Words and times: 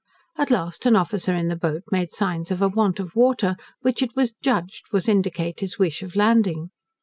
At 0.35 0.49
last 0.49 0.87
an 0.87 0.95
officer 0.95 1.35
in 1.35 1.47
the 1.49 1.55
boat 1.55 1.83
made 1.91 2.09
signs 2.09 2.49
of 2.49 2.59
a 2.59 2.67
want 2.67 2.99
of 2.99 3.15
water, 3.15 3.55
which 3.81 4.01
it 4.01 4.15
was 4.15 4.33
judged 4.41 4.85
would 4.91 5.07
indicate 5.07 5.59
his 5.59 5.77
wish 5.77 6.01
of 6.01 6.15
landing. 6.15 6.71